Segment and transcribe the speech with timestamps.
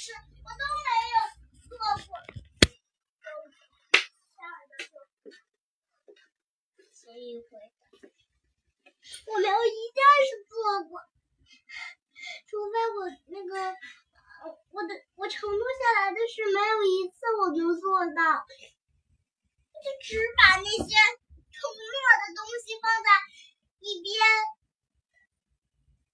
[0.00, 1.20] 事我都没有
[1.68, 1.76] 做
[2.08, 2.16] 过。
[4.32, 5.04] 下来的时候，
[6.90, 7.44] 前一回
[9.26, 10.56] 我没有一件事做
[10.88, 11.04] 过，
[12.48, 13.76] 除非我那个
[14.70, 18.46] 我的我承诺下来的事没有一次我能做到，
[19.84, 21.92] 就只把那些承诺
[22.24, 23.12] 的东西放在
[23.80, 24.16] 一边，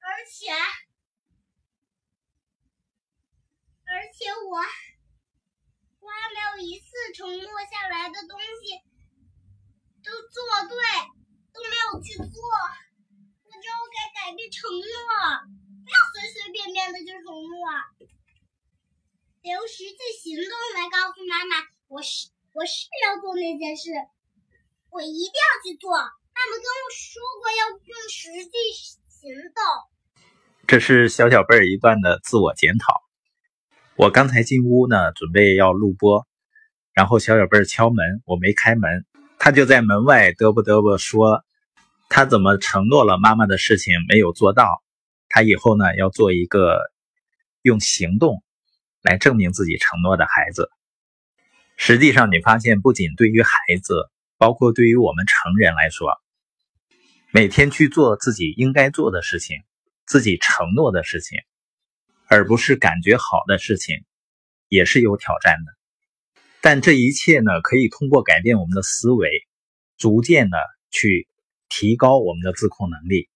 [0.00, 0.50] 而且
[3.90, 4.56] 而且我
[6.00, 8.80] 我还没有一次承诺下来的东西
[10.00, 10.80] 都做对，
[11.52, 12.40] 都没有去做。
[13.44, 14.88] 我知道该改变承诺，
[15.84, 17.60] 不要随随便便的就承诺，
[19.44, 23.92] 得用实际行动来告诉妈妈，我是我是要做那件事，
[24.88, 25.92] 我一定要去做。
[25.92, 28.56] 妈妈跟我说过要用实际
[29.12, 29.60] 行动。
[30.66, 33.07] 这是小小贝儿一段的自我检讨。
[33.98, 36.24] 我刚才进屋呢，准备要录播，
[36.92, 39.04] 然后小小贝敲门，我没开门，
[39.40, 41.44] 他就在门外嘚啵嘚啵说，
[42.08, 44.68] 他怎么承诺了妈妈的事情没有做到，
[45.28, 46.78] 他以后呢要做一个
[47.62, 48.44] 用行动
[49.02, 50.70] 来证明自己承诺的孩子。
[51.76, 56.08] 实际上，你发现不仅对于孩子，包括对于我们成人来说，
[57.32, 59.56] 每天去做自己应该做的事情。
[60.06, 61.36] 自己承诺的事情，
[62.28, 64.04] 而不是感觉好的事情，
[64.68, 65.72] 也是有挑战的。
[66.60, 69.30] 但这一切呢，可以通过改变我们的思维，
[69.96, 70.58] 逐渐的
[70.90, 71.26] 去
[71.68, 73.28] 提高我们的自控能力。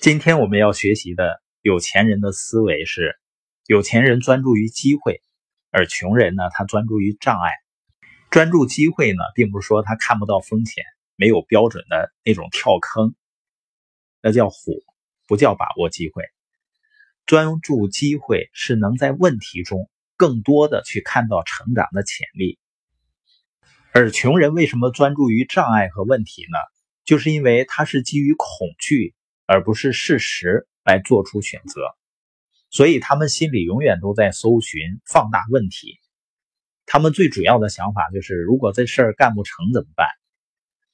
[0.00, 3.16] 今天我们要学习的有钱人的思维是：
[3.66, 5.22] 有钱人专注于机会，
[5.70, 7.52] 而穷人呢，他专注于障碍。
[8.30, 10.84] 专注机会呢，并不是说他看不到风险，
[11.16, 13.14] 没有标准的那种跳坑，
[14.20, 14.84] 那叫虎。
[15.28, 16.24] 不叫把握机会，
[17.28, 22.58] 专注机会是能在问题中更多的去看到成长的潜力。
[23.92, 26.56] 而穷人为什么专注于障碍和问题呢？
[27.04, 28.48] 就是因为他是基于恐
[28.78, 29.14] 惧
[29.44, 31.94] 而不是事实来做出选择，
[32.70, 35.98] 所以他们心里永远都在搜寻放大问题。
[36.86, 40.08] 他们最主要的想法就是：如果这事儿干不成怎么办？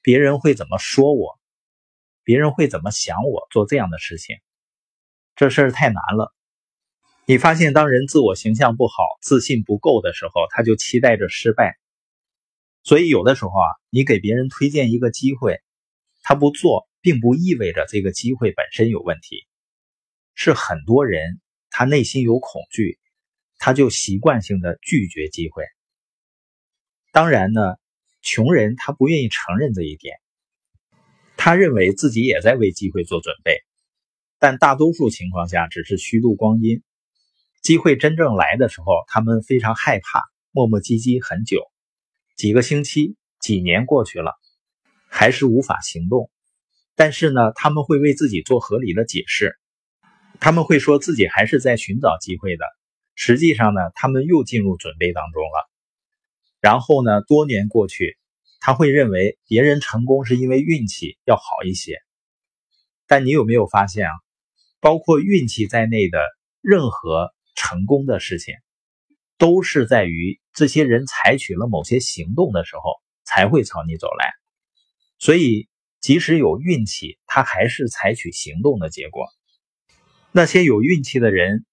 [0.00, 1.38] 别人会怎么说我？
[2.24, 4.36] 别人会怎么想我做这样的事情？
[5.34, 6.34] 这事儿太难了。
[7.24, 11.78] 你发现，当人自我形象不好、自信不够的时候，他就期待着失败。
[12.82, 15.60] 所以，有的时候啊，你给别人推荐一个机会，
[16.22, 19.46] 他不做，并不意味着这个机会本身有问题。
[20.34, 22.98] 是很多人他内心有恐惧，
[23.58, 25.64] 他就习惯性的拒绝机会。
[27.12, 27.76] 当然呢，
[28.20, 30.16] 穷人他不愿意承认这一点。
[31.36, 33.62] 他认为自己也在为机会做准备，
[34.42, 36.82] 但大多数情况下只是虚度光阴。
[37.62, 41.70] 机会真正来的时候，他们非常害怕，磨磨唧唧很久，
[42.36, 44.32] 几个星期、几年过去了，
[45.08, 46.28] 还是无法行动。
[46.96, 49.54] 但是呢，他们会为自己做合理的解释，
[50.40, 52.64] 他们会说自己还是在寻找机会的。
[53.14, 55.70] 实际上呢，他们又进入准备当中了。
[56.60, 58.18] 然后呢，多年过去。
[58.58, 61.98] 他会认为别人成功是因为运气要好一些，
[63.06, 64.12] 但你有没有发现啊？
[64.82, 66.18] 包括运气在内的
[66.60, 68.56] 任何成功的事情，
[69.38, 72.82] 都是在于这些人采取了某些行动的时候
[73.24, 74.32] 才会朝你走来。
[75.20, 75.68] 所以，
[76.00, 79.28] 即使有运气，他还是采取行动的结果。
[80.32, 81.64] 那些有运气的人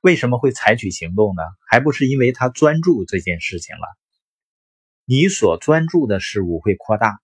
[0.00, 1.42] 为什么会采取行动呢？
[1.68, 3.86] 还不是因为他专注这件事情了。
[5.04, 7.20] 你所专注的事物会扩大。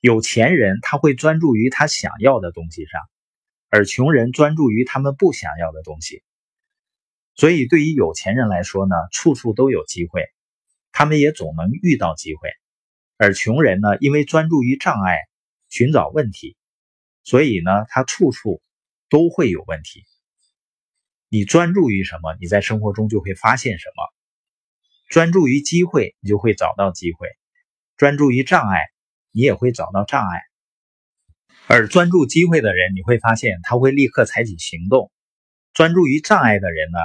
[0.00, 3.00] 有钱人他会专注于他想要的东西上，
[3.70, 6.22] 而穷人专注于他们不想要的东西。
[7.36, 10.26] 所以，对于有钱人来说呢，处处都有机会，
[10.92, 12.50] 他们也总能遇到机会；
[13.16, 15.16] 而穷人呢，因为专注于障碍，
[15.68, 16.56] 寻找问题，
[17.22, 18.60] 所以呢，他处处
[19.08, 20.04] 都会有问题。
[21.28, 24.02] 你专注于什么，你在生活中就会发现什么。
[25.08, 27.28] 专注于机会，你就会找到机会；
[27.96, 28.88] 专注于障碍，
[29.30, 30.49] 你也会找到障碍。
[31.72, 35.12] 而专注机会的人，你会发现他会立刻采取行动；
[35.72, 36.98] 专注于障碍的人呢，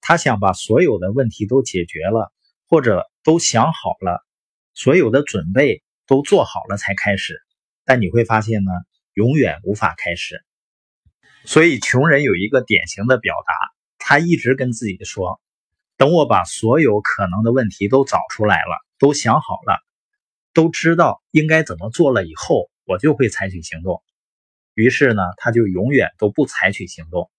[0.00, 2.32] 他想把所有的问题都解决了，
[2.68, 4.24] 或者都想好了，
[4.72, 7.40] 所有的准备都做好了才开始。
[7.84, 8.70] 但你会发现呢，
[9.14, 10.44] 永远无法开始。
[11.44, 13.52] 所以，穷人有一个典型的表达，
[13.98, 15.40] 他一直跟自己说。
[15.96, 19.80] 等我把所有可能的问题都找出来了，都想好了，
[20.52, 24.02] 都知道应该怎么做了以后，我就会采取行动。
[24.74, 27.30] 于是呢，他就永远都不采取行动。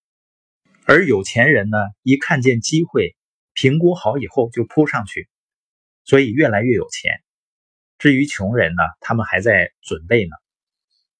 [0.86, 3.16] 而有钱人呢，一看见机会，
[3.54, 5.28] 评估好以后就扑上去，
[6.04, 7.22] 所以越来越有钱。
[7.98, 10.36] 至于穷人呢，他们还在准备呢。